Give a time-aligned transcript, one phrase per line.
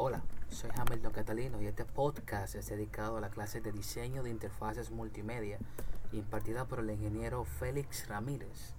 [0.00, 4.30] Hola, soy Hamilton Catalino y este podcast es dedicado a la clase de diseño de
[4.30, 5.58] interfaces multimedia
[6.12, 8.74] impartida por el ingeniero Félix Ramírez.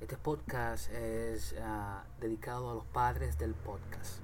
[0.00, 4.20] Este podcast es uh, dedicado a los padres del podcast.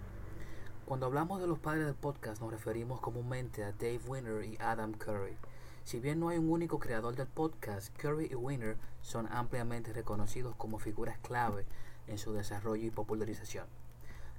[0.87, 4.93] Cuando hablamos de los padres del podcast nos referimos comúnmente a Dave Winner y Adam
[4.93, 5.37] Curry.
[5.83, 10.55] Si bien no hay un único creador del podcast, Curry y Winner son ampliamente reconocidos
[10.55, 11.67] como figuras clave
[12.07, 13.67] en su desarrollo y popularización.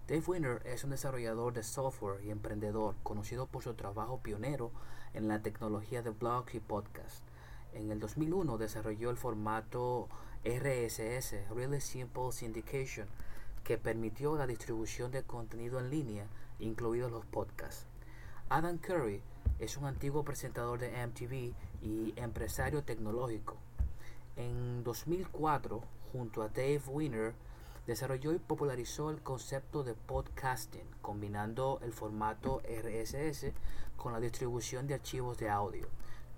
[0.05, 4.69] Dave Winner es un desarrollador de software y emprendedor conocido por su trabajo pionero
[5.13, 7.23] en la tecnología de blogs y podcasts.
[7.73, 10.09] En el 2001 desarrolló el formato
[10.43, 13.07] RSS, Really Simple Syndication,
[13.63, 16.25] que permitió la distribución de contenido en línea,
[16.59, 17.85] incluidos los podcasts.
[18.49, 19.21] Adam Curry
[19.59, 23.55] es un antiguo presentador de MTV y empresario tecnológico.
[24.35, 27.33] En 2004, junto a Dave Winner,
[27.87, 33.51] desarrolló y popularizó el concepto de podcasting, combinando el formato RSS
[33.97, 35.87] con la distribución de archivos de audio.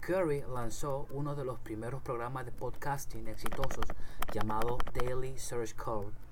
[0.02, 3.86] Curry lanzó uno de los primeros programas de podcasting exitosos
[4.32, 6.25] llamado Daily Search Code.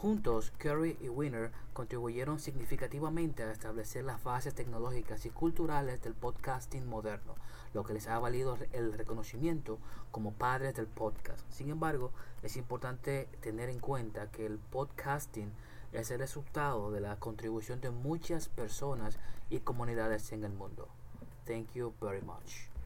[0.00, 6.88] Juntos, Curry y Winner contribuyeron significativamente a establecer las bases tecnológicas y culturales del podcasting
[6.88, 7.34] moderno,
[7.74, 9.80] lo que les ha valido el reconocimiento
[10.12, 11.40] como padres del podcast.
[11.50, 12.12] Sin embargo,
[12.44, 15.50] es importante tener en cuenta que el podcasting
[15.90, 19.18] es el resultado de la contribución de muchas personas
[19.50, 20.86] y comunidades en el mundo.
[21.44, 22.77] Thank you very much.